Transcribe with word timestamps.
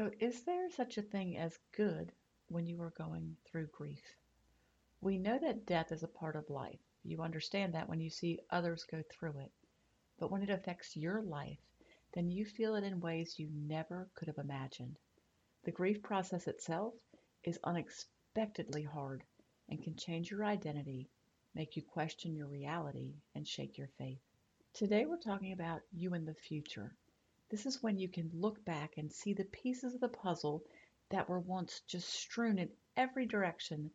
So, 0.00 0.10
is 0.18 0.44
there 0.44 0.70
such 0.70 0.96
a 0.96 1.02
thing 1.02 1.36
as 1.36 1.58
good 1.72 2.10
when 2.48 2.66
you 2.66 2.80
are 2.80 2.94
going 2.96 3.36
through 3.44 3.66
grief? 3.66 4.16
We 5.02 5.18
know 5.18 5.38
that 5.38 5.66
death 5.66 5.92
is 5.92 6.02
a 6.02 6.08
part 6.08 6.36
of 6.36 6.48
life. 6.48 6.80
You 7.02 7.20
understand 7.20 7.74
that 7.74 7.86
when 7.86 8.00
you 8.00 8.08
see 8.08 8.40
others 8.48 8.86
go 8.90 9.02
through 9.10 9.40
it. 9.40 9.52
But 10.18 10.30
when 10.30 10.40
it 10.42 10.48
affects 10.48 10.96
your 10.96 11.20
life, 11.20 11.58
then 12.14 12.30
you 12.30 12.46
feel 12.46 12.76
it 12.76 12.84
in 12.84 12.98
ways 13.00 13.38
you 13.38 13.50
never 13.52 14.08
could 14.14 14.28
have 14.28 14.38
imagined. 14.38 14.98
The 15.64 15.70
grief 15.70 16.00
process 16.02 16.46
itself 16.46 16.94
is 17.44 17.60
unexpectedly 17.62 18.84
hard 18.84 19.22
and 19.68 19.82
can 19.82 19.96
change 19.96 20.30
your 20.30 20.46
identity, 20.46 21.10
make 21.54 21.76
you 21.76 21.82
question 21.82 22.34
your 22.34 22.46
reality, 22.46 23.16
and 23.34 23.46
shake 23.46 23.76
your 23.76 23.90
faith. 23.98 24.22
Today, 24.72 25.04
we're 25.04 25.18
talking 25.18 25.52
about 25.52 25.82
you 25.92 26.14
in 26.14 26.24
the 26.24 26.32
future. 26.32 26.96
This 27.50 27.66
is 27.66 27.82
when 27.82 27.98
you 27.98 28.08
can 28.08 28.30
look 28.32 28.64
back 28.64 28.96
and 28.96 29.12
see 29.12 29.32
the 29.32 29.44
pieces 29.44 29.94
of 29.94 30.00
the 30.00 30.08
puzzle 30.08 30.64
that 31.10 31.28
were 31.28 31.40
once 31.40 31.80
just 31.80 32.08
strewn 32.08 32.58
in 32.58 32.70
every 32.96 33.26
direction 33.26 33.90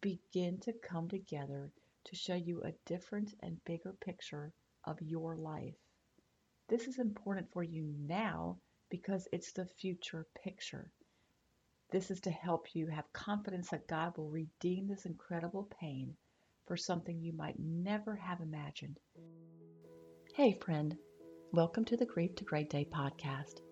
begin 0.00 0.58
to 0.60 0.72
come 0.72 1.08
together 1.08 1.70
to 2.04 2.16
show 2.16 2.34
you 2.34 2.62
a 2.62 2.72
different 2.86 3.34
and 3.40 3.62
bigger 3.64 3.92
picture 4.00 4.52
of 4.84 5.02
your 5.02 5.36
life. 5.36 5.74
This 6.68 6.88
is 6.88 6.98
important 6.98 7.52
for 7.52 7.62
you 7.62 7.94
now 7.98 8.58
because 8.88 9.28
it's 9.30 9.52
the 9.52 9.66
future 9.66 10.26
picture. 10.42 10.90
This 11.90 12.10
is 12.10 12.20
to 12.20 12.30
help 12.30 12.74
you 12.74 12.86
have 12.86 13.12
confidence 13.12 13.70
that 13.70 13.86
God 13.86 14.16
will 14.16 14.30
redeem 14.30 14.88
this 14.88 15.04
incredible 15.04 15.68
pain 15.80 16.16
for 16.66 16.76
something 16.76 17.20
you 17.20 17.32
might 17.32 17.58
never 17.58 18.16
have 18.16 18.40
imagined. 18.40 18.98
Hey, 20.34 20.58
friend, 20.60 20.96
welcome 21.56 21.86
to 21.86 21.96
the 21.96 22.04
Grief 22.04 22.34
to 22.34 22.44
Great 22.44 22.68
Day 22.68 22.86
podcast. 22.92 23.62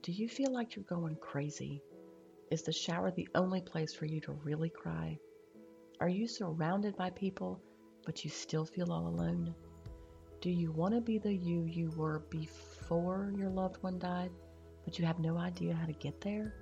Do 0.00 0.10
you 0.10 0.26
feel 0.26 0.50
like 0.50 0.74
you're 0.74 0.86
going 0.86 1.16
crazy? 1.16 1.82
Is 2.50 2.62
the 2.62 2.72
shower 2.72 3.10
the 3.10 3.28
only 3.34 3.60
place 3.60 3.92
for 3.92 4.06
you 4.06 4.22
to 4.22 4.32
really 4.42 4.70
cry? 4.70 5.18
Are 6.00 6.08
you 6.08 6.26
surrounded 6.26 6.96
by 6.96 7.10
people, 7.10 7.60
but 8.06 8.24
you 8.24 8.30
still 8.30 8.64
feel 8.64 8.90
all 8.90 9.06
alone? 9.06 9.54
Do 10.40 10.48
you 10.48 10.72
want 10.72 10.94
to 10.94 11.02
be 11.02 11.18
the 11.18 11.34
you 11.34 11.64
you 11.64 11.90
were 11.90 12.20
before 12.30 13.34
your 13.36 13.50
loved 13.50 13.82
one 13.82 13.98
died, 13.98 14.30
but 14.86 14.98
you 14.98 15.04
have 15.04 15.18
no 15.18 15.36
idea 15.36 15.74
how 15.74 15.84
to 15.84 15.92
get 15.92 16.22
there? 16.22 16.54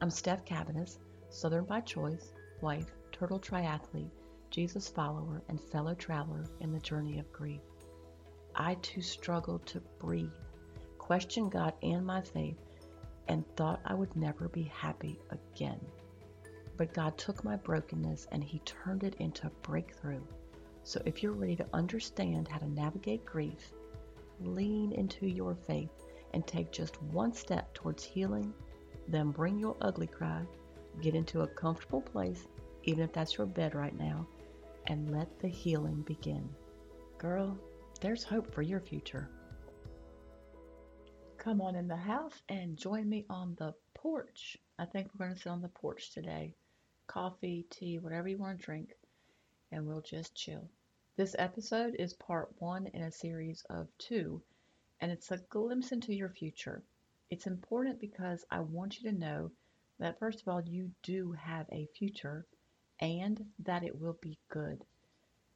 I'm 0.00 0.08
Stef 0.08 0.46
Cabanis, 0.46 1.00
Southern 1.28 1.66
by 1.66 1.82
choice, 1.82 2.32
wife, 2.62 2.94
turtle 3.12 3.38
triathlete, 3.38 4.08
Jesus 4.48 4.88
follower, 4.88 5.42
and 5.50 5.60
fellow 5.60 5.92
traveler 5.92 6.46
in 6.60 6.72
the 6.72 6.80
journey 6.80 7.18
of 7.18 7.30
grief. 7.30 7.60
I 8.56 8.74
too 8.76 9.02
struggled 9.02 9.64
to 9.66 9.80
breathe, 9.98 10.32
questioned 10.98 11.52
God 11.52 11.74
and 11.82 12.04
my 12.04 12.20
faith, 12.20 12.58
and 13.28 13.44
thought 13.56 13.80
I 13.84 13.94
would 13.94 14.16
never 14.16 14.48
be 14.48 14.64
happy 14.64 15.18
again. 15.30 15.80
But 16.76 16.94
God 16.94 17.16
took 17.16 17.44
my 17.44 17.56
brokenness 17.56 18.26
and 18.32 18.42
He 18.42 18.58
turned 18.60 19.04
it 19.04 19.14
into 19.16 19.46
a 19.46 19.66
breakthrough. 19.66 20.22
So 20.82 21.00
if 21.04 21.22
you're 21.22 21.32
ready 21.32 21.56
to 21.56 21.66
understand 21.72 22.48
how 22.48 22.58
to 22.58 22.68
navigate 22.68 23.24
grief, 23.24 23.72
lean 24.40 24.92
into 24.92 25.26
your 25.26 25.54
faith 25.54 25.90
and 26.34 26.46
take 26.46 26.72
just 26.72 27.00
one 27.02 27.32
step 27.32 27.72
towards 27.74 28.04
healing 28.04 28.52
then 29.08 29.30
bring 29.30 29.58
your 29.58 29.76
ugly 29.80 30.06
cry, 30.06 30.42
get 31.00 31.14
into 31.14 31.42
a 31.42 31.46
comfortable 31.46 32.00
place, 32.00 32.46
even 32.84 33.04
if 33.04 33.12
that's 33.12 33.38
your 33.38 33.46
bed 33.46 33.74
right 33.74 33.96
now, 33.98 34.26
and 34.86 35.12
let 35.12 35.38
the 35.38 35.48
healing 35.48 36.02
begin. 36.02 36.48
Girl, 37.18 37.56
there's 37.98 38.24
hope 38.24 38.52
for 38.52 38.62
your 38.62 38.80
future. 38.80 39.28
Come 41.38 41.60
on 41.60 41.76
in 41.76 41.88
the 41.88 41.96
house 41.96 42.42
and 42.48 42.76
join 42.76 43.08
me 43.08 43.24
on 43.30 43.54
the 43.58 43.74
porch. 43.94 44.58
I 44.78 44.84
think 44.84 45.08
we're 45.14 45.26
going 45.26 45.36
to 45.36 45.42
sit 45.42 45.50
on 45.50 45.62
the 45.62 45.68
porch 45.68 46.12
today. 46.12 46.54
Coffee, 47.06 47.66
tea, 47.70 47.98
whatever 47.98 48.28
you 48.28 48.38
want 48.38 48.58
to 48.58 48.64
drink, 48.64 48.90
and 49.70 49.86
we'll 49.86 50.00
just 50.00 50.34
chill. 50.34 50.68
This 51.16 51.36
episode 51.38 51.94
is 51.98 52.12
part 52.12 52.50
one 52.58 52.88
in 52.88 53.02
a 53.02 53.12
series 53.12 53.64
of 53.70 53.88
two, 53.98 54.42
and 55.00 55.10
it's 55.10 55.30
a 55.30 55.38
glimpse 55.48 55.92
into 55.92 56.14
your 56.14 56.30
future. 56.30 56.82
It's 57.30 57.46
important 57.46 58.00
because 58.00 58.44
I 58.50 58.60
want 58.60 59.00
you 59.00 59.10
to 59.10 59.18
know 59.18 59.50
that, 59.98 60.18
first 60.18 60.42
of 60.42 60.48
all, 60.48 60.60
you 60.60 60.90
do 61.02 61.32
have 61.32 61.66
a 61.72 61.88
future 61.96 62.46
and 63.00 63.44
that 63.60 63.82
it 63.82 63.98
will 63.98 64.18
be 64.20 64.38
good. 64.48 64.84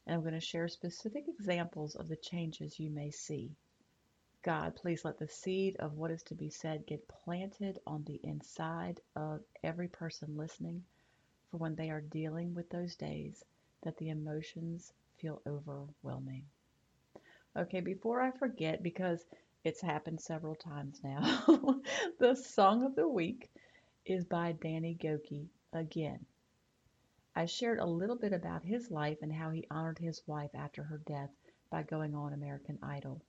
And 0.06 0.14
I'm 0.14 0.22
going 0.22 0.34
to 0.34 0.40
share 0.40 0.68
specific 0.68 1.24
examples 1.28 1.94
of 1.94 2.08
the 2.08 2.16
changes 2.16 2.78
you 2.78 2.90
may 2.90 3.10
see. 3.10 3.56
God, 4.42 4.74
please 4.76 5.04
let 5.04 5.18
the 5.18 5.28
seed 5.28 5.76
of 5.76 5.94
what 5.94 6.10
is 6.10 6.22
to 6.24 6.34
be 6.34 6.48
said 6.48 6.86
get 6.86 7.06
planted 7.08 7.78
on 7.86 8.04
the 8.04 8.20
inside 8.22 9.00
of 9.14 9.40
every 9.62 9.88
person 9.88 10.36
listening 10.36 10.82
for 11.50 11.58
when 11.58 11.74
they 11.74 11.90
are 11.90 12.00
dealing 12.00 12.54
with 12.54 12.70
those 12.70 12.96
days 12.96 13.44
that 13.82 13.98
the 13.98 14.08
emotions 14.08 14.92
feel 15.18 15.42
overwhelming. 15.46 16.44
Okay, 17.56 17.80
before 17.80 18.20
I 18.20 18.30
forget, 18.30 18.82
because 18.82 19.26
it's 19.64 19.80
happened 19.80 20.20
several 20.20 20.54
times 20.54 21.00
now. 21.02 21.80
the 22.18 22.34
song 22.34 22.84
of 22.84 22.94
the 22.94 23.08
week 23.08 23.50
is 24.06 24.24
by 24.24 24.52
Danny 24.52 24.96
Gokey 24.98 25.48
again. 25.72 26.24
I 27.36 27.46
shared 27.46 27.78
a 27.78 27.86
little 27.86 28.16
bit 28.16 28.32
about 28.32 28.64
his 28.64 28.90
life 28.90 29.18
and 29.22 29.32
how 29.32 29.50
he 29.50 29.66
honored 29.70 29.98
his 29.98 30.20
wife 30.26 30.50
after 30.54 30.82
her 30.82 30.98
death 30.98 31.30
by 31.70 31.84
going 31.84 32.14
on 32.14 32.32
American 32.32 32.78
Idol. 32.82 33.22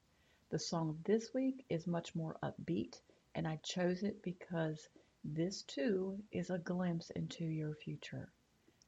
The 0.50 0.58
song 0.58 1.00
this 1.06 1.34
week 1.34 1.66
is 1.70 1.86
much 1.86 2.16
more 2.16 2.38
upbeat, 2.42 3.00
and 3.36 3.48
I 3.48 3.58
chose 3.58 4.02
it 4.04 4.24
because 4.24 4.90
this 5.24 5.62
too 5.62 6.24
is 6.32 6.50
a 6.50 6.58
glimpse 6.58 7.12
into 7.12 7.46
your 7.46 7.76
future. 7.76 8.32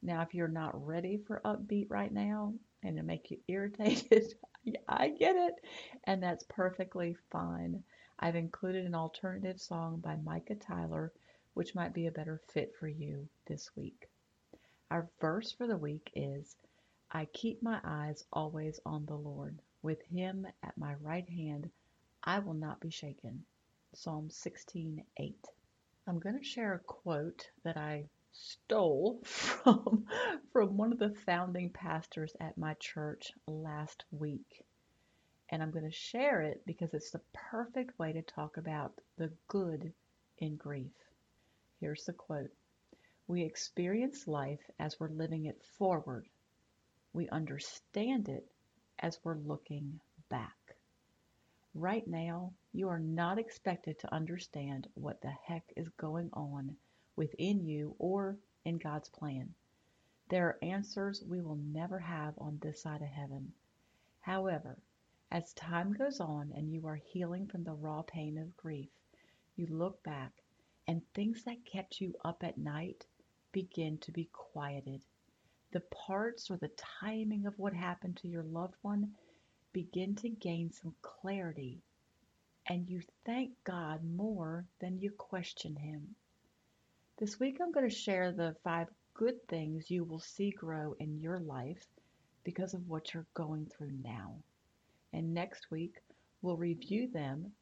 Now, 0.02 0.24
if 0.24 0.34
you're 0.34 0.48
not 0.48 0.86
ready 0.86 1.18
for 1.18 1.42
upbeat 1.46 1.92
right 1.92 2.12
now 2.12 2.56
and 2.82 2.98
to 2.98 3.04
make 3.04 3.30
you 3.30 3.38
irritated, 3.48 4.34
I 4.88 5.10
get 5.10 5.36
it, 5.36 5.54
and 6.06 6.24
that's 6.24 6.44
perfectly 6.50 7.16
fine. 7.32 7.84
I've 8.20 8.36
included 8.36 8.86
an 8.86 8.96
alternative 8.96 9.62
song 9.62 10.00
by 10.00 10.16
Micah 10.16 10.56
Tyler, 10.56 11.14
which 11.54 11.76
might 11.76 11.94
be 11.94 12.08
a 12.08 12.12
better 12.12 12.42
fit 12.52 12.74
for 12.80 12.88
you 12.88 13.30
this 13.46 13.70
week. 13.76 14.10
Our 14.94 15.10
verse 15.20 15.52
for 15.52 15.66
the 15.66 15.76
week 15.76 16.12
is 16.14 16.56
I 17.10 17.26
keep 17.26 17.64
my 17.64 17.82
eyes 17.84 18.24
always 18.32 18.80
on 18.86 19.08
the 19.08 19.16
Lord. 19.16 19.60
With 19.82 20.00
him 20.04 20.46
at 20.62 20.78
my 20.78 20.94
right 21.02 21.28
hand, 21.28 21.72
I 22.24 22.38
will 22.38 22.54
not 22.54 22.80
be 22.80 22.92
shaken. 22.92 23.44
Psalm 23.96 24.30
16:8. 24.30 25.34
I'm 26.06 26.20
going 26.20 26.38
to 26.38 26.44
share 26.44 26.76
a 26.76 26.80
quote 26.80 27.50
that 27.64 27.76
I 27.76 28.08
stole 28.34 29.20
from 29.24 30.06
from 30.52 30.78
one 30.78 30.94
of 30.94 31.00
the 31.00 31.16
founding 31.26 31.72
pastors 31.72 32.36
at 32.40 32.56
my 32.56 32.76
church 32.76 33.32
last 33.48 34.06
week. 34.12 34.64
And 35.50 35.64
I'm 35.64 35.72
going 35.72 35.90
to 35.90 35.92
share 35.92 36.44
it 36.44 36.62
because 36.68 36.94
it's 36.94 37.10
the 37.10 37.22
perfect 37.34 37.98
way 37.98 38.14
to 38.14 38.22
talk 38.22 38.58
about 38.58 38.94
the 39.18 39.32
good 39.48 39.92
in 40.38 40.56
grief. 40.56 40.94
Here's 41.80 42.06
the 42.06 42.14
quote. 42.14 42.52
We 43.34 43.42
experience 43.42 44.28
life 44.28 44.70
as 44.78 45.00
we're 45.00 45.10
living 45.10 45.46
it 45.46 45.60
forward. 45.80 46.30
We 47.14 47.28
understand 47.30 48.30
it 48.30 48.48
as 49.00 49.20
we're 49.24 49.40
looking 49.40 50.00
back. 50.30 50.76
Right 51.74 52.08
now, 52.08 52.54
you 52.74 52.90
are 52.90 53.00
not 53.00 53.40
expected 53.40 53.98
to 53.98 54.14
understand 54.14 54.88
what 54.94 55.20
the 55.22 55.32
heck 55.32 55.64
is 55.76 55.90
going 55.98 56.30
on 56.34 56.78
within 57.16 57.66
you 57.66 57.96
or 57.98 58.38
in 58.66 58.78
God's 58.78 59.10
plan. 59.10 59.56
There 60.30 60.50
are 60.50 60.60
answers 60.62 61.24
we 61.24 61.42
will 61.42 61.56
never 61.56 61.98
have 61.98 62.36
on 62.38 62.60
this 62.62 62.84
side 62.84 63.02
of 63.02 63.08
heaven. 63.08 63.52
However, 64.20 64.78
as 65.32 65.56
time 65.56 65.94
goes 65.94 66.20
on 66.20 66.52
and 66.56 66.72
you 66.72 66.86
are 66.86 66.98
healing 66.98 67.48
from 67.48 67.64
the 67.64 67.74
raw 67.74 68.04
pain 68.04 68.38
of 68.38 68.56
grief, 68.58 68.92
you 69.56 69.66
look 69.66 70.04
back 70.04 70.34
and 70.88 71.02
things 71.16 71.44
that 71.46 71.66
kept 71.66 72.00
you 72.00 72.14
up 72.24 72.44
at 72.44 72.60
night 72.60 73.08
begin 73.54 73.98
to 74.00 74.12
be 74.12 74.30
quieted. 74.34 75.02
The 75.72 75.80
parts 75.80 76.52
or 76.52 76.58
the 76.58 76.72
timing 77.00 77.46
of 77.46 77.58
what 77.58 77.74
happened 77.74 78.18
to 78.18 78.28
your 78.28 78.44
loved 78.44 78.76
one 78.82 79.14
begin 79.72 80.16
to 80.16 80.30
gain 80.30 80.72
some 80.72 80.94
clarity, 81.02 81.82
and 82.68 82.90
you 82.90 83.02
thank 83.26 83.52
God 83.64 84.04
more 84.04 84.66
than 84.80 85.00
you 85.00 85.12
question 85.12 85.76
Him. 85.76 86.16
This 87.18 87.40
week 87.40 87.60
I'm 87.62 87.72
going 87.72 87.88
to 87.88 87.96
share 87.96 88.32
the 88.32 88.56
five 88.64 88.90
good 89.14 89.48
things 89.48 89.90
you 89.90 90.04
will 90.04 90.20
see 90.20 90.50
grow 90.50 90.96
in 91.00 91.20
your 91.20 91.40
life 91.40 91.86
because 92.44 92.74
of 92.74 92.90
what 92.90 93.14
you're 93.14 93.28
going 93.34 93.68
through 93.68 93.94
now. 94.04 94.36
And 95.14 95.34
next 95.34 95.70
week 95.70 96.02
we'll 96.42 96.58
review 96.58 97.08
them 97.08 97.54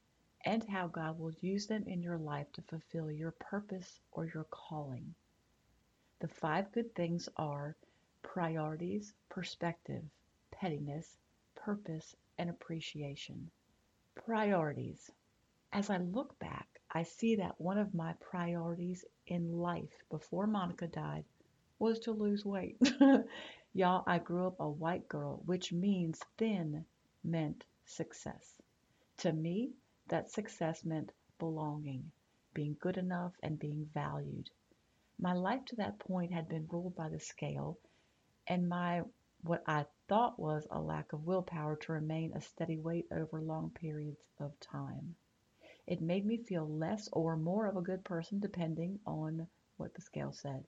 and 0.45 0.63
how 0.67 0.87
God 0.87 1.19
will 1.19 1.33
use 1.41 1.67
them 1.67 1.83
in 1.85 2.01
your 2.01 2.17
life 2.17 2.51
to 2.53 2.61
fulfill 2.63 3.11
your 3.11 3.31
purpose 3.31 3.99
or 4.11 4.25
your 4.33 4.45
calling. 4.45 5.13
The 6.21 6.27
five 6.27 6.71
good 6.71 6.93
things 6.93 7.27
are 7.35 7.75
priorities, 8.21 9.15
perspective, 9.27 10.03
pettiness, 10.51 11.17
purpose, 11.55 12.15
and 12.37 12.47
appreciation. 12.47 13.49
Priorities. 14.13 15.09
As 15.73 15.89
I 15.89 15.97
look 15.97 16.37
back, 16.37 16.79
I 16.91 17.01
see 17.01 17.37
that 17.37 17.59
one 17.59 17.79
of 17.79 17.95
my 17.95 18.13
priorities 18.19 19.03
in 19.25 19.57
life 19.57 20.03
before 20.11 20.45
Monica 20.45 20.85
died 20.85 21.25
was 21.79 21.97
to 22.01 22.11
lose 22.11 22.45
weight. 22.45 22.77
Y'all, 23.73 24.03
I 24.05 24.19
grew 24.19 24.45
up 24.45 24.59
a 24.59 24.69
white 24.69 25.07
girl, 25.07 25.41
which 25.47 25.73
means 25.73 26.21
thin 26.37 26.85
meant 27.23 27.65
success. 27.85 28.61
To 29.17 29.33
me, 29.33 29.73
that 30.09 30.29
success 30.29 30.85
meant 30.85 31.13
belonging, 31.39 32.11
being 32.53 32.77
good 32.79 32.97
enough, 32.97 33.33
and 33.41 33.57
being 33.57 33.89
valued. 33.91 34.51
My 35.23 35.33
life 35.33 35.63
to 35.65 35.75
that 35.75 35.99
point 35.99 36.33
had 36.33 36.49
been 36.49 36.67
ruled 36.67 36.95
by 36.95 37.07
the 37.07 37.19
scale, 37.19 37.77
and 38.47 38.67
my 38.67 39.03
what 39.43 39.63
I 39.67 39.85
thought 40.07 40.39
was 40.39 40.67
a 40.71 40.81
lack 40.81 41.13
of 41.13 41.27
willpower 41.27 41.75
to 41.75 41.91
remain 41.91 42.33
a 42.33 42.41
steady 42.41 42.79
weight 42.79 43.05
over 43.11 43.39
long 43.39 43.69
periods 43.69 44.23
of 44.39 44.59
time. 44.59 45.15
It 45.85 46.01
made 46.01 46.25
me 46.25 46.37
feel 46.37 46.67
less 46.67 47.07
or 47.13 47.37
more 47.37 47.67
of 47.67 47.77
a 47.77 47.83
good 47.83 48.03
person 48.03 48.39
depending 48.39 48.99
on 49.05 49.47
what 49.77 49.93
the 49.93 50.01
scale 50.01 50.31
said. 50.31 50.65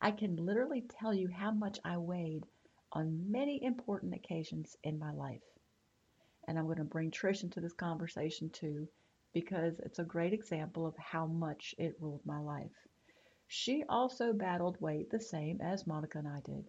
I 0.00 0.10
can 0.10 0.36
literally 0.36 0.82
tell 0.82 1.14
you 1.14 1.28
how 1.28 1.52
much 1.52 1.78
I 1.84 1.96
weighed 1.98 2.46
on 2.90 3.30
many 3.30 3.62
important 3.62 4.12
occasions 4.14 4.76
in 4.82 4.98
my 4.98 5.12
life. 5.12 5.44
And 6.48 6.58
I'm 6.58 6.64
going 6.66 6.78
to 6.78 6.84
bring 6.84 7.12
Trish 7.12 7.44
into 7.44 7.60
this 7.60 7.72
conversation 7.72 8.50
too, 8.50 8.88
because 9.32 9.78
it's 9.78 10.00
a 10.00 10.04
great 10.04 10.32
example 10.32 10.84
of 10.84 10.96
how 10.96 11.26
much 11.26 11.76
it 11.78 11.94
ruled 12.00 12.26
my 12.26 12.40
life. 12.40 12.88
She 13.56 13.84
also 13.84 14.32
battled 14.32 14.80
weight 14.80 15.10
the 15.10 15.20
same 15.20 15.60
as 15.60 15.86
Monica 15.86 16.18
and 16.18 16.26
I 16.26 16.40
did. 16.40 16.68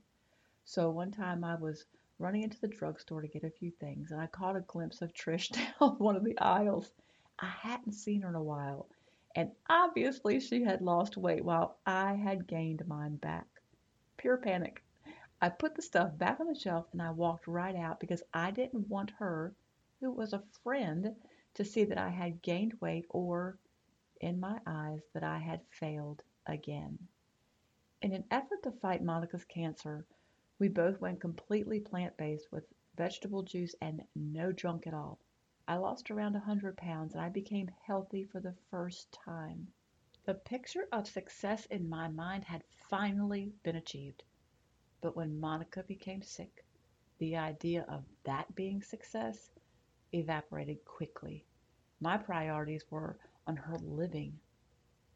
So 0.66 0.92
one 0.92 1.10
time 1.10 1.44
I 1.44 1.56
was 1.56 1.84
running 2.20 2.44
into 2.44 2.62
the 2.62 2.68
drugstore 2.68 3.22
to 3.22 3.28
get 3.28 3.44
a 3.44 3.50
few 3.50 3.72
things, 3.72 4.12
and 4.12 4.22
I 4.22 4.28
caught 4.28 4.56
a 4.56 4.62
glimpse 4.62 5.02
of 5.02 5.12
Trish 5.12 5.50
down 5.80 5.98
one 5.98 6.16
of 6.16 6.24
the 6.24 6.38
aisles. 6.38 6.92
I 7.40 7.48
hadn't 7.48 7.94
seen 7.94 8.22
her 8.22 8.30
in 8.30 8.36
a 8.36 8.44
while, 8.44 8.88
and 9.36 9.52
obviously 9.68 10.40
she 10.40 10.62
had 10.62 10.84
lost 10.84 11.18
weight 11.18 11.44
while 11.44 11.80
I 11.88 12.14
had 12.14 12.46
gained 12.46 12.88
mine 12.88 13.16
back. 13.16 13.48
Pure 14.18 14.38
panic. 14.38 14.84
I 15.42 15.50
put 15.50 15.74
the 15.74 15.81
stuff 15.81 16.16
back 16.16 16.40
on 16.40 16.46
the 16.46 16.54
shelf 16.54 16.86
and 16.92 17.02
I 17.02 17.10
walked 17.10 17.48
right 17.48 17.76
out 17.76 18.00
because 18.00 18.22
I 18.31 18.52
didn't 18.52 18.90
want 18.90 19.10
her, 19.18 19.56
who 20.02 20.12
was 20.12 20.34
a 20.34 20.44
friend, 20.64 21.16
to 21.56 21.66
see 21.66 21.84
that 21.86 21.98
I 21.98 22.10
had 22.10 22.44
gained 22.44 22.80
weight 22.80 23.08
or, 23.10 23.58
in 24.22 24.40
my 24.40 24.62
eyes, 24.68 25.02
that 25.16 25.24
I 25.24 25.40
had 25.40 25.62
failed 25.72 26.22
again. 26.47 26.97
In 28.01 28.12
an 28.12 28.25
effort 28.30 28.62
to 28.63 28.71
fight 28.71 29.03
Monica's 29.03 29.45
cancer, 29.45 30.06
we 30.59 30.68
both 30.68 31.01
went 31.01 31.19
completely 31.19 31.80
plant 31.80 32.15
based 32.18 32.51
with 32.51 32.63
vegetable 32.95 33.44
juice 33.44 33.75
and 33.81 34.03
no 34.15 34.51
junk 34.51 34.88
at 34.88 34.94
all. 34.94 35.19
I 35.68 35.77
lost 35.77 36.12
around 36.12 36.36
a 36.36 36.39
100 36.39 36.77
pounds 36.77 37.13
and 37.13 37.21
I 37.21 37.30
became 37.30 37.71
healthy 37.86 38.24
for 38.24 38.39
the 38.39 38.56
first 38.69 39.12
time. 39.12 39.68
The 40.25 40.36
picture 40.36 40.88
of 40.92 41.07
success 41.07 41.65
in 41.68 41.89
my 41.89 42.07
mind 42.07 42.44
had 42.44 42.63
finally 42.89 43.53
been 43.63 43.75
achieved. 43.75 44.24
But 45.01 45.15
when 45.15 45.39
Monica 45.39 45.83
became 45.83 46.21
sick, 46.21 46.63
the 47.18 47.36
idea 47.38 47.86
of 47.89 48.06
that 48.24 48.53
being 48.56 48.81
success 48.81 49.51
evaporated 50.13 50.83
quickly. 50.86 51.45
My 52.00 52.18
priorities 52.18 52.86
were 52.89 53.18
on 53.47 53.56
her 53.56 53.77
living 53.80 54.39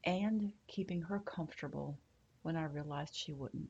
and 0.04 0.54
keeping 0.68 1.01
her 1.01 1.19
comfortable 1.19 1.98
when 2.42 2.56
I 2.56 2.63
realized 2.63 3.16
she 3.16 3.34
wouldn't. 3.34 3.69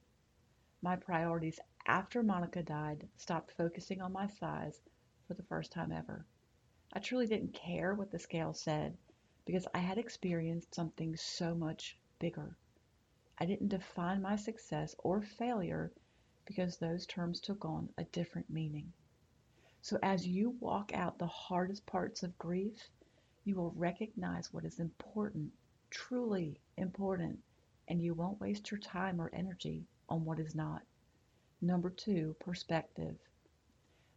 My 0.81 0.95
priorities 0.95 1.59
after 1.85 2.23
Monica 2.23 2.63
died 2.63 3.07
stopped 3.17 3.51
focusing 3.51 4.01
on 4.01 4.13
my 4.13 4.27
size 4.27 4.79
for 5.27 5.33
the 5.33 5.43
first 5.43 5.71
time 5.71 5.91
ever. 5.91 6.25
I 6.93 6.99
truly 6.99 7.27
didn't 7.27 7.53
care 7.53 7.93
what 7.93 8.11
the 8.11 8.19
scale 8.19 8.53
said 8.53 8.97
because 9.45 9.67
I 9.73 9.79
had 9.79 9.97
experienced 9.97 10.73
something 10.73 11.15
so 11.15 11.55
much 11.55 11.97
bigger. 12.19 12.55
I 13.37 13.45
didn't 13.45 13.69
define 13.69 14.21
my 14.21 14.35
success 14.35 14.95
or 14.99 15.21
failure 15.21 15.91
because 16.45 16.77
those 16.77 17.05
terms 17.05 17.39
took 17.39 17.65
on 17.65 17.89
a 17.97 18.03
different 18.05 18.49
meaning. 18.49 18.93
So 19.81 19.97
as 20.03 20.27
you 20.27 20.51
walk 20.59 20.93
out 20.93 21.17
the 21.17 21.27
hardest 21.27 21.85
parts 21.85 22.23
of 22.23 22.37
grief, 22.37 22.89
you 23.45 23.55
will 23.55 23.71
recognize 23.71 24.53
what 24.53 24.65
is 24.65 24.79
important 24.79 25.51
truly 25.89 26.59
important, 26.77 27.39
and 27.87 28.01
you 28.01 28.13
won't 28.13 28.39
waste 28.39 28.71
your 28.71 28.79
time 28.79 29.19
or 29.19 29.29
energy 29.33 29.87
on 30.07 30.25
what 30.25 30.39
is 30.39 30.55
not. 30.55 30.83
Number 31.61 31.89
two, 31.89 32.35
perspective. 32.39 33.17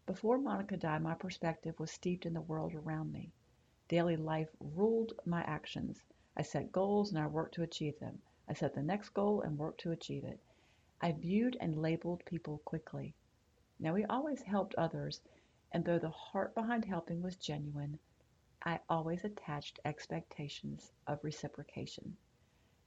Before 0.07 0.39
Monica 0.39 0.77
died, 0.77 1.03
my 1.03 1.15
perspective 1.15 1.79
was 1.79 1.91
steeped 1.91 2.27
in 2.27 2.35
the 2.35 2.41
world 2.41 2.75
around 2.75 3.13
me. 3.13 3.33
Daily 3.89 4.17
life 4.17 4.49
ruled 4.61 5.13
my 5.27 5.43
actions. 5.43 6.03
I 6.37 6.43
set 6.43 6.73
goals 6.73 7.11
and 7.11 7.19
I 7.19 7.27
worked 7.27 7.55
to 7.55 7.63
achieve 7.63 7.99
them. 7.99 8.21
I 8.49 8.55
set 8.55 8.75
the 8.75 8.83
next 8.83 9.11
goal 9.11 9.43
and 9.43 9.59
worked 9.59 9.81
to 9.81 9.93
achieve 9.93 10.25
it. 10.25 10.41
I 11.01 11.13
viewed 11.13 11.57
and 11.61 11.77
labeled 11.77 12.25
people 12.25 12.63
quickly. 12.65 13.15
Now, 13.79 13.95
we 13.95 14.05
always 14.05 14.43
helped 14.43 14.75
others, 14.77 15.21
and 15.73 15.85
though 15.85 15.99
the 15.99 16.11
heart 16.11 16.55
behind 16.55 16.85
helping 16.85 17.23
was 17.23 17.37
genuine, 17.37 17.99
I 18.65 18.79
always 18.89 19.25
attached 19.25 19.81
expectations 19.85 20.93
of 21.09 21.25
reciprocation. 21.25 22.17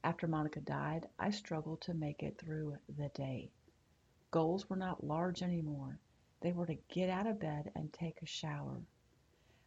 After 0.06 0.26
Monica 0.26 0.62
died, 0.62 1.10
I 1.20 1.32
struggled 1.32 1.82
to 1.82 1.94
make 1.94 2.24
it 2.24 2.38
through 2.38 2.78
the 2.88 3.10
day. 3.10 3.52
Goals 4.32 4.70
were 4.70 4.78
not 4.78 5.04
large 5.04 5.44
anymore. 5.44 6.00
They 6.40 6.54
were 6.54 6.66
to 6.68 6.76
get 6.88 7.10
out 7.10 7.28
of 7.28 7.40
bed 7.40 7.74
and 7.76 7.92
take 7.92 8.22
a 8.22 8.26
shower. 8.26 8.86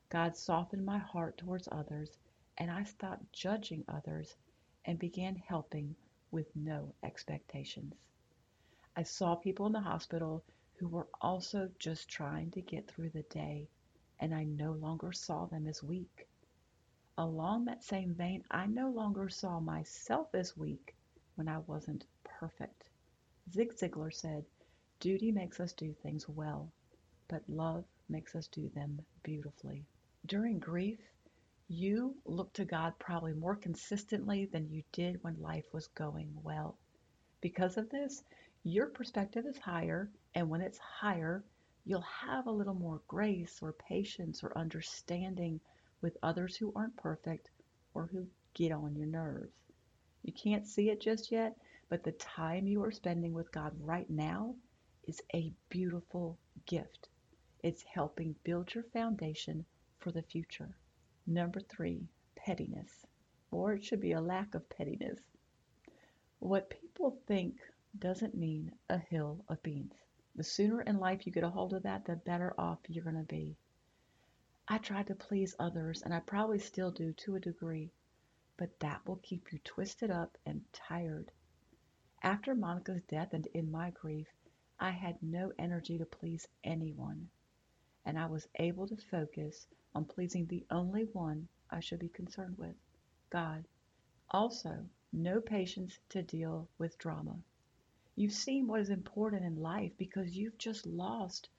God 0.09 0.35
softened 0.35 0.87
my 0.87 0.97
heart 0.97 1.37
towards 1.37 1.69
others, 1.71 2.17
and 2.57 2.71
I 2.71 2.85
stopped 2.85 3.31
judging 3.33 3.85
others 3.87 4.35
and 4.87 4.99
began 4.99 5.37
helping 5.37 5.95
with 6.31 6.57
no 6.57 6.95
expectations. 7.03 7.95
I 8.97 9.03
saw 9.03 9.35
people 9.35 9.67
in 9.67 9.73
the 9.73 9.81
hospital 9.81 10.43
who 10.77 10.89
were 10.89 11.09
also 11.21 11.71
just 11.79 12.09
trying 12.09 12.51
to 12.53 12.63
get 12.63 12.89
through 12.89 13.11
the 13.11 13.25
day 13.25 13.69
and 14.21 14.35
I 14.35 14.45
no 14.45 14.73
longer 14.73 15.13
saw 15.13 15.47
them 15.47 15.67
as 15.67 15.83
weak. 15.83 16.27
Along 17.17 17.65
that 17.65 17.83
same 17.83 18.15
vein, 18.15 18.45
I 18.51 18.67
no 18.67 18.91
longer 18.91 19.29
saw 19.29 19.61
myself 19.61 20.35
as 20.35 20.57
weak 20.57 20.95
when 21.35 21.49
I 21.49 21.59
wasn't 21.59 22.07
perfect. 22.25 22.85
Zig 23.51 23.75
Ziglar 23.75 24.13
said, 24.13 24.45
Duty 25.01 25.33
makes 25.33 25.61
us 25.61 25.73
do 25.73 25.93
things 25.93 26.29
well, 26.29 26.71
but 27.29 27.49
love 27.49 27.85
makes 28.09 28.35
us 28.35 28.47
do 28.49 28.69
them 28.71 29.01
beautifully. 29.23 29.85
During 30.27 30.59
grief, 30.59 31.01
you 31.69 32.17
look 32.25 32.53
to 32.55 32.65
God 32.65 32.95
probably 32.99 33.35
more 33.35 33.57
consistently 33.57 34.47
than 34.47 34.71
you 34.71 34.83
did 34.93 35.23
when 35.23 35.41
life 35.41 35.67
was 35.73 35.87
going 35.89 36.33
well. 36.43 36.77
Because 37.41 37.77
of 37.77 37.91
this, 37.91 38.25
your 38.65 38.87
perspective 38.87 39.47
is 39.47 39.59
higher, 39.59 40.11
and 40.35 40.49
when 40.49 40.61
it's 40.61 40.79
higher, 40.79 41.45
you'll 41.89 42.03
have 42.03 42.47
a 42.47 42.51
little 42.51 42.75
more 42.75 43.01
grace 43.09 43.61
or 43.63 43.73
patience 43.73 44.45
or 44.45 44.53
understanding 44.59 45.59
with 46.03 46.19
others 46.23 46.55
who 46.55 46.71
aren't 46.77 46.95
perfect 46.99 47.49
or 47.95 48.05
who 48.13 48.27
get 48.53 48.73
on 48.73 48.95
your 48.95 49.07
nerves. 49.07 49.55
You 50.23 50.35
can't 50.35 50.67
see 50.67 50.91
it 50.91 51.01
just 51.01 51.33
yet, 51.33 51.57
but 51.89 52.05
the 52.05 52.13
time 52.13 52.67
you 52.67 52.85
are 52.85 52.93
spending 52.93 53.33
with 53.33 53.51
God 53.53 53.73
right 53.81 54.09
now 54.11 54.55
is 55.05 55.23
a 55.35 55.51
beautiful 55.71 56.37
gift. 56.67 57.09
It's 57.63 57.83
helping 57.83 58.35
build 58.45 58.75
your 58.75 58.85
foundation 58.93 59.65
for 59.99 60.13
the 60.13 60.21
future. 60.21 60.77
Number 61.27 61.61
three, 61.61 62.07
pettiness. 62.37 63.07
Or 63.51 63.73
it 63.73 63.83
should 63.83 64.01
be 64.03 64.13
a 64.13 64.21
lack 64.21 64.55
of 64.55 64.69
pettiness. 64.69 65.21
What 66.41 66.69
people 66.69 67.19
think 67.27 67.57
doesn't 67.99 68.35
mean 68.35 68.73
a 68.91 68.99
hill 68.99 69.43
of 69.49 69.63
beans. 69.63 69.95
The 70.39 70.45
sooner 70.45 70.83
in 70.83 71.01
life 71.01 71.27
you 71.27 71.33
get 71.33 71.43
a 71.43 71.51
hold 71.51 71.75
of 71.75 71.83
that, 71.83 72.05
the 72.05 72.15
better 72.15 72.55
off 72.57 72.79
you're 72.87 73.03
going 73.03 73.17
to 73.17 73.25
be. 73.25 73.57
I 74.69 74.79
tried 74.79 75.09
to 75.09 75.17
please 75.17 75.57
others, 75.59 76.03
and 76.03 76.15
I 76.15 76.21
probably 76.21 76.61
still 76.61 76.93
do 76.93 77.13
to 77.13 77.35
a 77.35 77.41
degree, 77.41 77.91
but 78.57 78.79
that 78.79 79.05
will 79.05 79.17
keep 79.17 79.53
you 79.53 79.59
twisted 79.65 80.13
up 80.13 80.39
and 80.47 80.65
tired. 80.73 81.33
After 82.23 82.55
Monica's 82.55 83.03
death 83.09 83.35
and 83.35 83.49
in 83.49 83.69
my 83.69 83.91
grief, 83.91 84.29
I 84.79 84.91
had 84.91 85.21
no 85.25 85.53
energy 85.59 85.99
to 85.99 86.07
please 86.07 86.47
anyone, 86.63 87.31
and 88.05 88.17
I 88.17 88.27
was 88.27 88.47
able 88.61 88.87
to 88.87 88.97
focus 88.97 89.67
on 89.93 90.05
pleasing 90.05 90.47
the 90.47 90.65
only 90.71 91.07
one 91.07 91.49
I 91.69 91.81
should 91.81 91.99
be 91.99 92.11
concerned 92.11 92.59
with 92.59 92.77
God. 93.29 93.67
Also, 94.31 94.89
no 95.13 95.41
patience 95.41 95.99
to 96.11 96.23
deal 96.23 96.69
with 96.79 96.97
drama. 96.97 97.43
You've 98.19 98.33
seen 98.33 98.67
what 98.67 98.81
is 98.81 98.91
important 98.91 99.45
in 99.45 99.63
life 99.63 99.93
because 99.97 100.37
you've 100.37 100.59
just 100.59 100.87
lost 100.87 101.51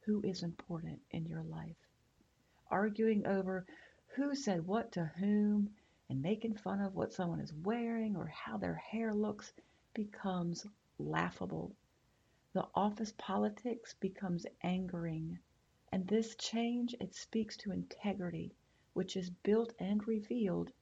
who 0.00 0.20
is 0.20 0.42
important 0.42 1.00
in 1.10 1.24
your 1.24 1.42
life. 1.42 1.88
Arguing 2.70 3.26
over 3.26 3.64
who 4.08 4.34
said 4.34 4.66
what 4.66 4.92
to 4.92 5.06
whom 5.06 5.70
and 6.10 6.20
making 6.20 6.56
fun 6.56 6.82
of 6.82 6.94
what 6.94 7.14
someone 7.14 7.40
is 7.40 7.54
wearing 7.54 8.14
or 8.14 8.26
how 8.26 8.58
their 8.58 8.74
hair 8.74 9.14
looks 9.14 9.54
becomes 9.94 10.66
laughable. 10.98 11.74
The 12.52 12.68
office 12.74 13.14
politics 13.16 13.94
becomes 13.98 14.44
angering. 14.60 15.38
And 15.92 16.06
this 16.06 16.34
change, 16.34 16.94
it 17.00 17.14
speaks 17.14 17.56
to 17.56 17.72
integrity, 17.72 18.52
which 18.92 19.16
is 19.16 19.30
built 19.30 19.72
and 19.78 20.06
revealed 20.06 20.72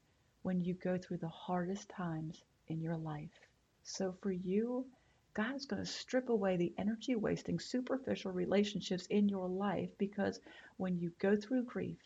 when 0.43 0.65
you 0.65 0.75
go 0.75 0.99
through 0.99 1.19
the 1.19 1.29
hardest 1.29 1.89
times 1.89 2.43
in 2.67 2.81
your 2.81 2.97
life. 2.97 3.47
So 3.85 4.11
for 4.21 4.33
you, 4.33 4.87
God 5.33 5.55
is 5.55 5.67
going 5.67 5.83
to 5.83 5.87
strip 5.87 6.29
away 6.29 6.57
the 6.57 6.75
energy 6.77 7.15
wasting 7.15 7.61
superficial 7.61 8.33
relationships 8.33 9.07
in 9.07 9.29
your 9.29 9.49
life 9.49 9.91
because 9.97 10.41
when 10.77 10.99
you 10.99 11.13
go 11.19 11.37
through 11.37 11.65
grief, 11.65 11.99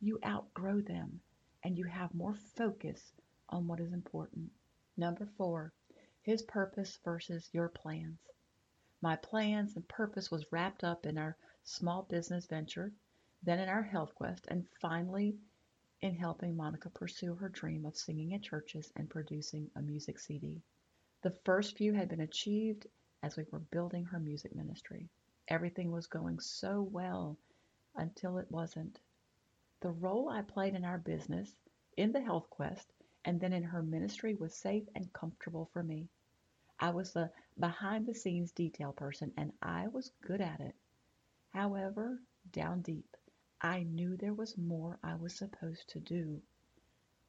you 0.00 0.18
outgrow 0.24 0.80
them 0.80 1.20
and 1.62 1.76
you 1.76 1.84
have 1.84 2.14
more 2.14 2.34
focus 2.34 3.12
on 3.50 3.66
what 3.66 3.80
is 3.80 3.92
important. 3.92 4.50
Number 4.96 5.26
four, 5.36 5.72
his 6.22 6.42
purpose 6.42 6.98
versus 7.04 7.50
your 7.52 7.68
plans. 7.68 8.18
My 9.02 9.16
plans 9.16 9.76
and 9.76 9.86
purpose 9.88 10.30
was 10.30 10.50
wrapped 10.50 10.82
up 10.82 11.04
in 11.06 11.18
our 11.18 11.36
small 11.64 12.04
business 12.04 12.46
venture, 12.46 12.92
then 13.42 13.58
in 13.58 13.68
our 13.68 13.82
health 13.82 14.14
quest, 14.14 14.46
and 14.48 14.66
finally 14.80 15.36
in 16.00 16.14
helping 16.14 16.56
Monica 16.56 16.88
pursue 16.90 17.34
her 17.34 17.48
dream 17.48 17.84
of 17.84 17.96
singing 17.96 18.34
at 18.34 18.42
churches 18.42 18.92
and 18.96 19.10
producing 19.10 19.70
a 19.76 19.82
music 19.82 20.18
CD. 20.18 20.62
The 21.22 21.30
first 21.44 21.76
few 21.76 21.92
had 21.92 22.08
been 22.08 22.20
achieved 22.20 22.88
as 23.22 23.36
we 23.36 23.44
were 23.52 23.60
building 23.60 24.06
her 24.06 24.18
music 24.18 24.56
ministry. 24.56 25.08
Everything 25.46 25.92
was 25.92 26.08
going 26.08 26.40
so 26.40 26.82
well 26.82 27.38
until 27.94 28.38
it 28.38 28.50
wasn't. 28.50 28.98
The 29.82 29.92
role 29.92 30.28
I 30.28 30.42
played 30.42 30.74
in 30.74 30.84
our 30.84 30.98
business, 30.98 31.54
in 31.96 32.10
the 32.10 32.20
health 32.20 32.50
quest, 32.50 32.92
and 33.24 33.40
then 33.40 33.52
in 33.52 33.62
her 33.62 33.84
ministry 33.84 34.34
was 34.34 34.52
safe 34.52 34.88
and 34.96 35.12
comfortable 35.12 35.66
for 35.72 35.84
me. 35.84 36.08
I 36.80 36.90
was 36.90 37.12
the 37.12 37.30
behind 37.56 38.06
the 38.06 38.14
scenes 38.14 38.50
detail 38.50 38.92
person 38.92 39.32
and 39.36 39.52
I 39.62 39.86
was 39.86 40.10
good 40.22 40.40
at 40.40 40.58
it. 40.58 40.74
However, 41.50 42.20
down 42.50 42.82
deep, 42.82 43.16
I 43.60 43.84
knew 43.84 44.16
there 44.16 44.34
was 44.34 44.58
more 44.58 44.98
I 45.04 45.14
was 45.14 45.36
supposed 45.36 45.88
to 45.90 46.00
do. 46.00 46.42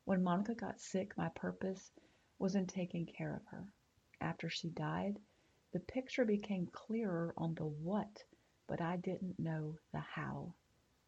When 0.05 0.23
Monica 0.23 0.55
got 0.55 0.81
sick, 0.81 1.15
my 1.15 1.29
purpose 1.29 1.91
was 2.39 2.55
in 2.55 2.65
taking 2.65 3.05
care 3.05 3.35
of 3.35 3.45
her. 3.51 3.63
After 4.23 4.49
she 4.49 4.69
died, 4.69 5.19
the 5.73 5.81
picture 5.81 6.23
became 6.23 6.67
clearer 6.67 7.33
on 7.35 7.55
the 7.55 7.65
what, 7.65 8.23
but 8.67 8.79
I 8.79 8.95
didn't 8.95 9.37
know 9.37 9.77
the 9.91 9.99
how. 9.99 10.53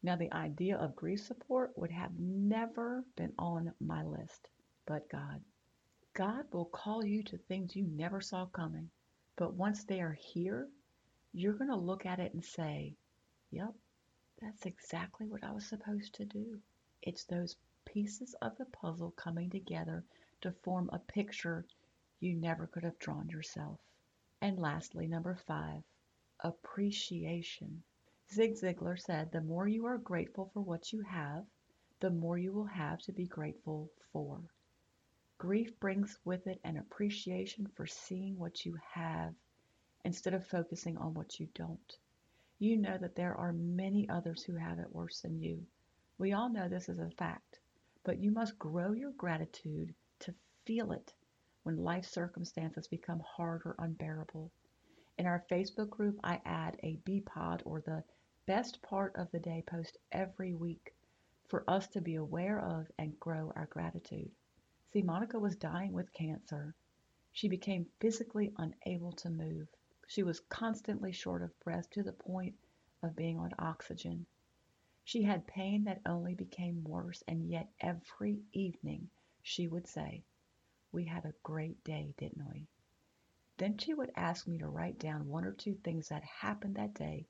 Now, 0.02 0.16
the 0.16 0.30
idea 0.34 0.76
of 0.76 0.94
grief 0.94 1.20
support 1.20 1.76
would 1.78 1.90
have 1.90 2.18
never 2.18 3.06
been 3.16 3.32
on 3.38 3.72
my 3.80 4.02
list, 4.02 4.50
but 4.84 5.08
God. 5.08 5.42
God 6.12 6.52
will 6.52 6.66
call 6.66 7.02
you 7.02 7.22
to 7.22 7.38
things 7.38 7.74
you 7.74 7.86
never 7.86 8.20
saw 8.20 8.44
coming. 8.44 8.90
But 9.36 9.54
once 9.54 9.84
they 9.84 10.02
are 10.02 10.12
here, 10.12 10.68
you're 11.32 11.54
going 11.54 11.70
to 11.70 11.76
look 11.76 12.04
at 12.04 12.20
it 12.20 12.34
and 12.34 12.44
say, 12.44 12.94
Yep, 13.50 13.74
that's 14.42 14.66
exactly 14.66 15.26
what 15.26 15.42
I 15.42 15.52
was 15.52 15.64
supposed 15.64 16.12
to 16.16 16.26
do. 16.26 16.60
It's 17.00 17.24
those 17.24 17.56
pieces 17.86 18.34
of 18.42 18.58
the 18.58 18.66
puzzle 18.66 19.12
coming 19.12 19.48
together 19.48 20.04
to 20.42 20.52
form 20.52 20.90
a 20.92 20.98
picture 20.98 21.64
you 22.20 22.34
never 22.34 22.66
could 22.66 22.84
have 22.84 22.98
drawn 22.98 23.28
yourself. 23.28 23.78
And 24.40 24.58
lastly, 24.58 25.06
number 25.06 25.34
five, 25.34 25.82
appreciation. 26.40 27.82
Zig 28.32 28.54
Ziglar 28.54 28.98
said, 28.98 29.30
The 29.30 29.40
more 29.40 29.68
you 29.68 29.86
are 29.86 29.98
grateful 29.98 30.50
for 30.52 30.60
what 30.60 30.92
you 30.92 31.02
have, 31.02 31.44
the 32.00 32.10
more 32.10 32.36
you 32.38 32.52
will 32.52 32.66
have 32.66 33.00
to 33.02 33.12
be 33.12 33.26
grateful 33.26 33.90
for. 34.12 34.40
Grief 35.38 35.78
brings 35.80 36.18
with 36.24 36.46
it 36.46 36.60
an 36.64 36.76
appreciation 36.76 37.66
for 37.66 37.86
seeing 37.86 38.38
what 38.38 38.64
you 38.64 38.78
have 38.92 39.34
instead 40.04 40.34
of 40.34 40.46
focusing 40.46 40.96
on 40.96 41.14
what 41.14 41.38
you 41.38 41.48
don't. 41.54 41.98
You 42.58 42.78
know 42.78 42.96
that 42.96 43.16
there 43.16 43.34
are 43.34 43.52
many 43.52 44.08
others 44.08 44.42
who 44.42 44.54
have 44.54 44.78
it 44.78 44.94
worse 44.94 45.20
than 45.20 45.40
you. 45.40 45.66
We 46.18 46.32
all 46.32 46.48
know 46.48 46.68
this 46.68 46.88
is 46.88 46.98
a 46.98 47.10
fact, 47.10 47.58
but 48.02 48.18
you 48.18 48.30
must 48.30 48.58
grow 48.58 48.92
your 48.92 49.12
gratitude 49.12 49.94
to 50.20 50.34
feel 50.64 50.92
it 50.92 51.12
when 51.66 51.82
life 51.82 52.06
circumstances 52.06 52.86
become 52.86 53.18
hard 53.18 53.60
or 53.64 53.74
unbearable. 53.80 54.52
In 55.18 55.26
our 55.26 55.44
Facebook 55.50 55.90
group, 55.90 56.16
I 56.22 56.40
add 56.44 56.78
a 56.84 57.00
B 57.04 57.20
pod 57.20 57.60
or 57.66 57.80
the 57.80 58.04
best 58.46 58.80
part 58.82 59.16
of 59.16 59.28
the 59.32 59.40
day 59.40 59.64
post 59.66 59.98
every 60.12 60.54
week 60.54 60.94
for 61.48 61.68
us 61.68 61.88
to 61.88 62.00
be 62.00 62.14
aware 62.14 62.60
of 62.60 62.88
and 63.00 63.18
grow 63.18 63.52
our 63.56 63.66
gratitude. 63.66 64.30
See, 64.92 65.02
Monica 65.02 65.40
was 65.40 65.56
dying 65.56 65.92
with 65.92 66.12
cancer. 66.12 66.76
She 67.32 67.48
became 67.48 67.90
physically 67.98 68.54
unable 68.58 69.10
to 69.14 69.30
move. 69.30 69.66
She 70.06 70.22
was 70.22 70.38
constantly 70.38 71.10
short 71.10 71.42
of 71.42 71.58
breath 71.58 71.90
to 71.90 72.04
the 72.04 72.12
point 72.12 72.54
of 73.02 73.16
being 73.16 73.40
on 73.40 73.50
oxygen. 73.58 74.24
She 75.02 75.24
had 75.24 75.48
pain 75.48 75.82
that 75.84 76.02
only 76.06 76.34
became 76.34 76.84
worse, 76.84 77.24
and 77.26 77.50
yet 77.50 77.72
every 77.80 78.38
evening 78.52 79.10
she 79.42 79.66
would 79.66 79.88
say, 79.88 80.22
We 80.92 81.04
had 81.04 81.24
a 81.24 81.34
great 81.42 81.82
day, 81.84 82.14
didn't 82.16 82.48
we? 82.52 82.66
Then 83.58 83.78
she 83.78 83.94
would 83.94 84.12
ask 84.16 84.46
me 84.46 84.58
to 84.58 84.68
write 84.68 84.98
down 84.98 85.28
one 85.28 85.44
or 85.44 85.52
two 85.52 85.74
things 85.74 86.08
that 86.08 86.24
happened 86.24 86.76
that 86.76 86.94
day 86.94 87.26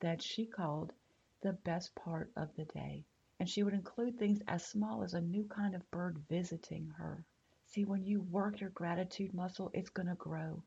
that 0.00 0.22
she 0.22 0.46
called 0.46 0.92
the 1.40 1.52
best 1.52 1.94
part 1.94 2.30
of 2.36 2.54
the 2.56 2.64
day 2.64 3.04
and 3.40 3.48
she 3.48 3.62
would 3.62 3.72
include 3.72 4.18
things 4.18 4.42
as 4.46 4.66
small 4.66 5.02
as 5.02 5.14
a 5.14 5.20
new 5.20 5.44
kind 5.44 5.74
of 5.74 5.90
bird 5.90 6.18
visiting 6.28 6.86
her. 6.98 7.24
See, 7.64 7.86
when 7.86 8.04
you 8.04 8.20
work 8.20 8.60
your 8.60 8.68
gratitude 8.68 9.32
muscle, 9.32 9.70
it's 9.72 9.88
going 9.88 10.08
to 10.08 10.14
grow, 10.14 10.62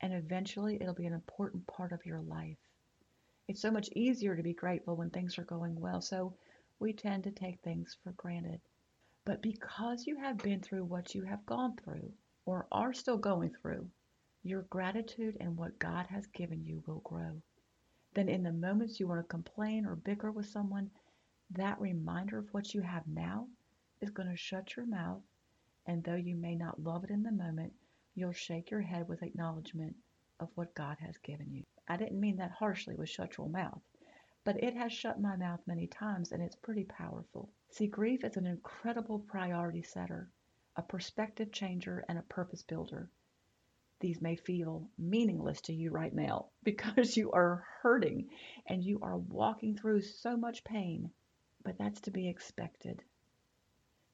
and 0.00 0.14
eventually 0.14 0.78
it'll 0.80 0.94
be 0.94 1.04
an 1.04 1.12
important 1.12 1.66
part 1.66 1.92
of 1.92 2.06
your 2.06 2.22
life. 2.22 2.56
It's 3.46 3.60
so 3.60 3.70
much 3.70 3.90
easier 3.94 4.34
to 4.34 4.42
be 4.42 4.54
grateful 4.54 4.96
when 4.96 5.10
things 5.10 5.38
are 5.38 5.44
going 5.44 5.78
well, 5.78 6.00
so 6.00 6.32
we 6.78 6.94
tend 6.94 7.24
to 7.24 7.30
take 7.30 7.60
things 7.60 7.94
for 8.02 8.12
granted. 8.12 8.62
But 9.28 9.42
because 9.42 10.06
you 10.06 10.16
have 10.16 10.38
been 10.38 10.62
through 10.62 10.86
what 10.86 11.14
you 11.14 11.22
have 11.24 11.44
gone 11.44 11.76
through, 11.76 12.14
or 12.46 12.66
are 12.72 12.94
still 12.94 13.18
going 13.18 13.50
through, 13.50 13.90
your 14.42 14.62
gratitude 14.62 15.36
and 15.38 15.54
what 15.54 15.78
God 15.78 16.06
has 16.06 16.26
given 16.28 16.64
you 16.64 16.82
will 16.86 17.00
grow. 17.00 17.42
Then, 18.14 18.30
in 18.30 18.42
the 18.42 18.52
moments 18.52 18.98
you 18.98 19.06
want 19.06 19.20
to 19.20 19.28
complain 19.28 19.84
or 19.84 19.96
bicker 19.96 20.32
with 20.32 20.46
someone, 20.46 20.90
that 21.50 21.78
reminder 21.78 22.38
of 22.38 22.48
what 22.54 22.72
you 22.72 22.80
have 22.80 23.06
now 23.06 23.46
is 24.00 24.08
going 24.08 24.30
to 24.30 24.36
shut 24.36 24.74
your 24.76 24.86
mouth, 24.86 25.20
and 25.84 26.02
though 26.02 26.14
you 26.14 26.34
may 26.34 26.54
not 26.54 26.82
love 26.82 27.04
it 27.04 27.10
in 27.10 27.22
the 27.22 27.30
moment, 27.30 27.74
you'll 28.14 28.32
shake 28.32 28.70
your 28.70 28.80
head 28.80 29.06
with 29.10 29.22
acknowledgement 29.22 29.94
of 30.40 30.48
what 30.54 30.74
God 30.74 30.96
has 31.00 31.18
given 31.18 31.52
you. 31.52 31.64
I 31.86 31.98
didn't 31.98 32.18
mean 32.18 32.36
that 32.38 32.52
harshly 32.52 32.94
with 32.94 33.10
shut 33.10 33.36
your 33.36 33.50
mouth, 33.50 33.82
but 34.44 34.62
it 34.62 34.74
has 34.74 34.92
shut 34.92 35.20
my 35.20 35.36
mouth 35.36 35.60
many 35.66 35.86
times 35.86 36.32
and 36.32 36.42
it's 36.42 36.56
pretty 36.56 36.84
powerful. 36.84 37.50
See, 37.70 37.86
grief 37.86 38.24
is 38.24 38.36
an 38.36 38.46
incredible 38.46 39.18
priority 39.18 39.82
setter, 39.82 40.30
a 40.76 40.82
perspective 40.82 41.52
changer, 41.52 42.04
and 42.08 42.18
a 42.18 42.22
purpose 42.22 42.62
builder. 42.62 43.10
These 44.00 44.20
may 44.20 44.36
feel 44.36 44.88
meaningless 44.98 45.60
to 45.62 45.72
you 45.72 45.90
right 45.90 46.14
now 46.14 46.50
because 46.62 47.16
you 47.16 47.32
are 47.32 47.66
hurting 47.82 48.30
and 48.66 48.82
you 48.84 49.00
are 49.02 49.18
walking 49.18 49.76
through 49.76 50.02
so 50.02 50.36
much 50.36 50.64
pain 50.64 51.10
but 51.68 51.76
that's 51.76 52.00
to 52.00 52.10
be 52.10 52.28
expected. 52.28 53.02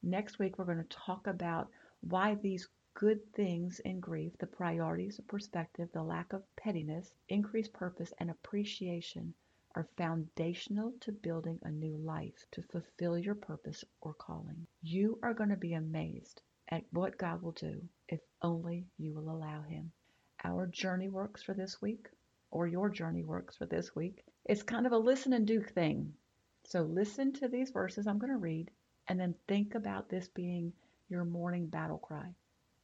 Next 0.03 0.39
week, 0.39 0.57
we're 0.57 0.65
going 0.65 0.83
to 0.83 0.97
talk 0.97 1.25
about 1.27 1.69
why 2.01 2.35
these 2.35 2.67
good 2.93 3.31
things 3.33 3.79
in 3.79 4.01
grief 4.01 4.37
the 4.39 4.45
priorities 4.45 5.19
of 5.19 5.27
perspective, 5.27 5.89
the 5.93 6.03
lack 6.03 6.33
of 6.33 6.43
pettiness, 6.57 7.13
increased 7.29 7.71
purpose, 7.71 8.13
and 8.19 8.29
appreciation 8.29 9.33
are 9.75 9.87
foundational 9.97 10.93
to 11.01 11.11
building 11.11 11.59
a 11.63 11.69
new 11.69 11.97
life 11.97 12.45
to 12.51 12.61
fulfill 12.61 13.17
your 13.17 13.35
purpose 13.35 13.83
or 13.99 14.13
calling. 14.13 14.65
You 14.81 15.19
are 15.21 15.33
going 15.33 15.49
to 15.49 15.57
be 15.57 15.73
amazed 15.73 16.41
at 16.69 16.85
what 16.91 17.17
God 17.17 17.41
will 17.41 17.51
do 17.51 17.81
if 18.07 18.21
only 18.41 18.87
you 18.97 19.13
will 19.13 19.29
allow 19.29 19.61
Him. 19.63 19.91
Our 20.45 20.67
journey 20.67 21.09
works 21.09 21.43
for 21.43 21.53
this 21.53 21.81
week, 21.81 22.07
or 22.51 22.67
your 22.67 22.89
journey 22.89 23.23
works 23.23 23.57
for 23.57 23.65
this 23.65 23.95
week. 23.95 24.23
It's 24.45 24.63
kind 24.63 24.85
of 24.85 24.93
a 24.93 24.97
listen 24.97 25.33
and 25.33 25.45
do 25.45 25.61
thing. 25.61 26.13
So 26.63 26.81
listen 26.83 27.33
to 27.33 27.47
these 27.49 27.71
verses 27.71 28.07
I'm 28.07 28.17
going 28.17 28.31
to 28.31 28.37
read 28.37 28.71
and 29.07 29.19
then 29.19 29.35
think 29.47 29.75
about 29.75 30.09
this 30.09 30.27
being 30.29 30.71
your 31.09 31.25
morning 31.25 31.67
battle 31.67 31.97
cry. 31.97 32.33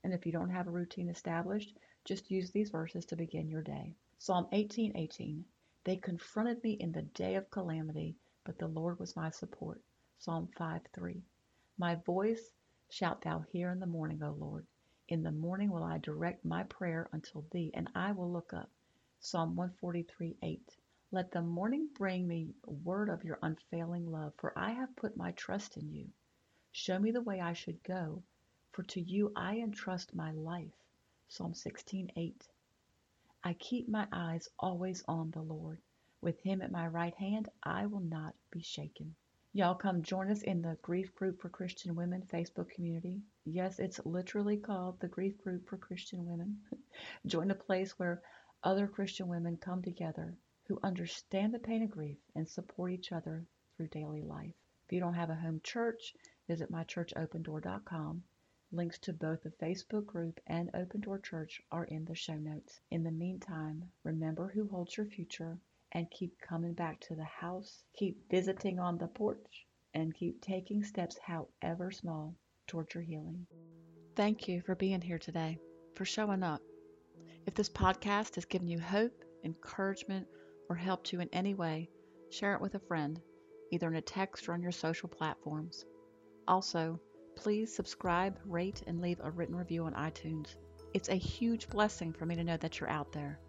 And 0.04 0.14
if 0.14 0.26
you 0.26 0.32
don't 0.32 0.50
have 0.50 0.68
a 0.68 0.72
routine 0.72 1.10
established, 1.10 1.74
just 2.04 2.30
use 2.32 2.52
these 2.52 2.70
verses 2.70 3.06
to 3.06 3.16
begin 3.16 3.50
your 3.50 3.62
day. 3.62 3.96
Psalm 4.18 4.48
18:18. 4.52 5.44
18, 5.88 5.96
they 5.96 6.00
confronted 6.00 6.64
me 6.64 6.74
in 6.74 6.92
the 6.92 7.02
day 7.02 7.34
of 7.34 7.50
calamity, 7.50 8.16
but 8.44 8.60
the 8.60 8.68
Lord 8.68 9.00
was 9.00 9.16
my 9.16 9.32
support. 9.32 9.82
Psalm 10.20 10.48
5:3. 10.56 11.24
My 11.80 11.96
voice 11.96 12.54
shalt 12.90 13.22
thou 13.22 13.40
hear 13.40 13.72
in 13.72 13.80
the 13.80 13.88
morning, 13.88 14.22
O 14.22 14.32
Lord. 14.32 14.68
In 15.08 15.24
the 15.24 15.32
morning 15.32 15.72
will 15.72 15.84
I 15.84 15.98
direct 15.98 16.46
my 16.46 16.64
prayer 16.66 17.10
unto 17.12 17.44
thee, 17.50 17.72
and 17.74 17.90
I 17.96 18.12
will 18.12 18.32
look 18.32 18.54
up. 18.54 18.70
Psalm 19.22 19.56
143:8. 19.56 20.78
Let 21.10 21.32
the 21.32 21.42
morning 21.42 21.90
bring 21.96 22.28
me 22.28 22.54
word 22.66 23.10
of 23.10 23.24
your 23.24 23.40
unfailing 23.42 24.06
love, 24.12 24.36
for 24.38 24.56
I 24.56 24.74
have 24.74 24.96
put 24.96 25.18
my 25.18 25.32
trust 25.32 25.78
in 25.78 25.92
you. 25.92 26.12
Show 26.72 27.00
me 27.00 27.10
the 27.10 27.22
way 27.24 27.42
I 27.42 27.54
should 27.54 27.82
go, 27.82 28.22
for 28.72 28.84
to 28.84 29.02
you 29.02 29.32
I 29.36 29.58
entrust 29.58 30.14
my 30.14 30.32
life. 30.32 30.86
Psalm 31.28 31.54
16:8. 31.54 32.48
I 33.44 33.54
keep 33.54 33.90
my 33.90 34.08
eyes 34.12 34.48
always 34.60 35.04
on 35.08 35.32
the 35.32 35.42
Lord. 35.42 35.82
With 36.22 36.40
him 36.42 36.62
at 36.62 36.72
my 36.72 36.88
right 36.88 37.16
hand, 37.16 37.50
I 37.64 37.88
will 37.88 38.02
not 38.02 38.36
be 38.52 38.62
shaken. 38.62 39.16
Y'all 39.54 39.76
come 39.76 40.04
join 40.04 40.30
us 40.30 40.44
in 40.44 40.62
the 40.62 40.78
Grief 40.82 41.14
Group 41.16 41.42
for 41.42 41.50
Christian 41.50 41.96
Women 41.96 42.22
Facebook 42.32 42.70
community. 42.70 43.22
Yes, 43.44 43.80
it's 43.80 44.06
literally 44.06 44.58
called 44.58 45.00
the 45.00 45.08
Grief 45.08 45.38
Group 45.42 45.68
for 45.68 45.78
Christian 45.78 46.26
Women. 46.26 46.62
join 47.26 47.50
a 47.50 47.56
place 47.56 47.98
where 47.98 48.22
other 48.64 48.88
Christian 48.88 49.28
women 49.28 49.58
come 49.58 49.82
together 49.82 50.38
who 50.68 50.80
understand 50.84 51.54
the 51.54 51.60
pain 51.60 51.82
of 51.82 51.90
grief 51.90 52.18
and 52.36 52.48
support 52.48 52.92
each 52.92 53.12
other 53.12 53.46
through 53.76 53.88
daily 53.88 54.22
life. 54.22 54.54
If 54.86 54.94
you 54.94 55.00
don't 55.00 55.16
have 55.16 55.32
a 55.32 55.36
home 55.36 55.62
church, 55.64 56.14
visit 56.48 56.72
mychurchopendoor.com. 56.72 58.24
Links 58.74 59.00
to 59.00 59.12
both 59.12 59.44
the 59.44 59.50
Facebook 59.50 60.06
group 60.06 60.40
and 60.48 60.70
Open 60.74 61.02
Door 61.02 61.20
Church 61.20 61.62
are 61.74 61.84
in 61.84 62.06
the 62.06 62.16
show 62.16 62.36
notes. 62.36 62.80
In 62.90 63.04
the 63.04 63.12
meantime, 63.12 63.84
remember 64.04 64.48
who 64.48 64.66
holds 64.70 64.96
your 64.96 65.08
future 65.08 65.58
and 65.92 66.10
keep 66.10 66.40
coming 66.40 66.74
back 66.74 67.02
to 67.02 67.16
the 67.16 67.26
house, 67.26 67.84
keep 67.94 68.30
visiting 68.30 68.80
on 68.80 68.98
the 68.98 69.08
porch, 69.08 69.68
and 69.94 70.16
keep 70.16 70.40
taking 70.42 70.86
steps, 70.86 71.18
however 71.18 71.92
small, 71.92 72.34
towards 72.66 72.96
your 72.96 73.04
healing. 73.04 73.46
Thank 74.16 74.48
you 74.48 74.62
for 74.62 74.76
being 74.76 75.02
here 75.02 75.20
today, 75.20 75.60
for 75.96 76.06
showing 76.06 76.42
up. 76.42 76.62
If 77.46 77.56
this 77.56 77.70
podcast 77.70 78.36
has 78.36 78.46
given 78.46 78.70
you 78.70 78.80
hope, 78.80 79.26
encouragement, 79.44 80.28
or 80.70 80.78
helped 80.78 81.12
you 81.12 81.20
in 81.20 81.30
any 81.34 81.56
way, 81.56 81.90
share 82.30 82.56
it 82.56 82.62
with 82.62 82.76
a 82.76 82.80
friend, 82.80 83.20
either 83.72 83.90
in 83.90 83.96
a 83.96 84.02
text 84.02 84.48
or 84.48 84.54
on 84.54 84.62
your 84.62 84.72
social 84.72 85.10
platforms. 85.10 85.84
Also, 86.48 87.02
please 87.42 87.74
subscribe, 87.74 88.38
rate, 88.46 88.84
and 88.86 89.02
leave 89.02 89.20
a 89.24 89.32
written 89.32 89.56
review 89.56 89.86
on 89.86 89.94
iTunes. 89.94 90.54
It's 90.94 91.10
a 91.10 91.16
huge 91.16 91.68
blessing 91.70 92.14
for 92.14 92.28
me 92.28 92.36
to 92.36 92.44
know 92.44 92.58
that 92.58 92.80
you're 92.80 92.90
out 92.90 93.12
there. 93.12 93.40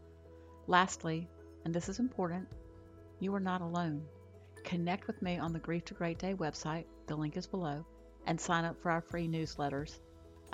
Lastly, 0.67 1.29
and 1.67 1.75
this 1.75 1.91
is 1.91 1.99
important, 1.99 2.49
you 3.21 3.35
are 3.35 3.41
not 3.41 3.61
alone. 3.61 4.03
Connect 4.65 5.07
with 5.07 5.21
me 5.21 5.37
on 5.37 5.53
the 5.53 5.59
Grief 5.59 5.85
to 5.87 5.95
Great 5.95 6.19
Day 6.19 6.33
website, 6.33 6.87
the 7.07 7.15
link 7.15 7.37
is 7.37 7.47
below, 7.47 7.85
and 8.27 8.41
sign 8.41 8.65
up 8.65 8.81
for 8.81 8.91
our 8.91 9.03
free 9.03 9.29
newsletters. 9.29 9.99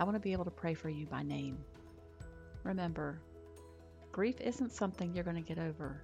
I 0.01 0.03
want 0.03 0.17
to 0.17 0.21
be 0.21 0.33
able 0.33 0.47
to 0.47 0.51
pray 0.51 0.75
for 0.75 0.89
you 0.89 1.07
by 1.07 1.23
name. 1.23 1.59
Remember, 2.65 3.21
grief 4.11 4.41
isn't 4.41 4.73
something 4.73 5.15
you're 5.15 5.23
going 5.23 5.41
to 5.41 5.55
get 5.55 5.63
over, 5.63 6.03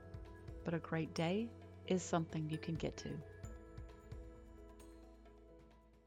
but 0.65 0.73
a 0.75 0.79
great 0.79 1.13
day 1.15 1.49
is 1.89 2.01
something 2.01 2.49
you 2.49 2.59
can 2.59 2.77
get 2.77 2.97
to. 2.99 3.11